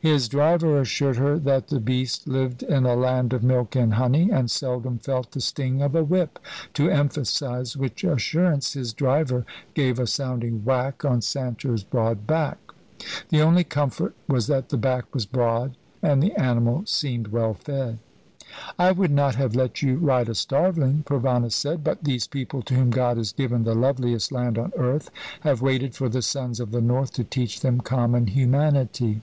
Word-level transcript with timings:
His 0.00 0.28
driver 0.28 0.80
assured 0.80 1.16
her 1.18 1.36
that 1.40 1.68
the 1.68 1.78
beast 1.78 2.26
lived 2.26 2.62
in 2.62 2.86
a 2.86 2.96
land 2.96 3.34
of 3.34 3.42
milk 3.42 3.76
and 3.76 3.92
honey, 3.92 4.30
and 4.30 4.50
seldom 4.50 4.96
felt 4.96 5.32
the 5.32 5.42
sting 5.42 5.82
of 5.82 5.94
a 5.94 6.02
whip, 6.02 6.38
to 6.72 6.88
emphasise 6.88 7.76
which 7.76 8.02
assurance 8.02 8.72
his 8.72 8.94
driver 8.94 9.44
gave 9.74 9.98
a 9.98 10.06
sounding 10.06 10.64
whack 10.64 11.04
on 11.04 11.20
Sancho's 11.20 11.84
broad 11.84 12.26
back. 12.26 12.56
The 13.28 13.42
only 13.42 13.62
comfort 13.62 14.14
was 14.26 14.46
that 14.46 14.70
the 14.70 14.78
back 14.78 15.12
was 15.14 15.26
broad 15.26 15.76
and 16.02 16.22
the 16.22 16.32
animal 16.34 16.84
seemed 16.86 17.28
well 17.28 17.52
fed. 17.52 17.98
"I 18.78 18.90
would 18.90 19.10
not 19.10 19.34
have 19.34 19.54
let 19.54 19.82
you 19.82 19.98
ride 19.98 20.30
a 20.30 20.34
starveling," 20.34 21.04
Provana 21.04 21.52
said; 21.52 21.84
"but 21.84 22.04
these 22.04 22.26
people 22.26 22.62
to 22.62 22.74
whom 22.74 22.88
God 22.88 23.18
has 23.18 23.32
given 23.32 23.64
the 23.64 23.74
loveliest 23.74 24.32
land 24.32 24.56
on 24.56 24.72
earth 24.78 25.10
have 25.40 25.60
waited 25.60 25.94
for 25.94 26.08
the 26.08 26.22
sons 26.22 26.58
of 26.58 26.70
the 26.70 26.80
North 26.80 27.12
to 27.12 27.22
teach 27.24 27.60
them 27.60 27.82
common 27.82 28.28
humanity." 28.28 29.20